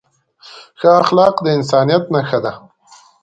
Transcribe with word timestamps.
ښه 0.79 0.89
اخلاق 1.01 1.35
د 1.41 1.47
انسانیت 1.57 2.03
نښه 2.13 2.39
ده. 2.43 2.51